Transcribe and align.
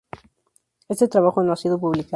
Este 0.89 1.07
trabajo 1.07 1.43
no 1.43 1.53
ha 1.53 1.55
sido 1.55 1.77
publicado. 1.79 2.09